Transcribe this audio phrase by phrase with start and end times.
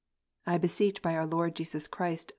[0.47, 2.29] I beseech by our Lord Jesus Christ Ps.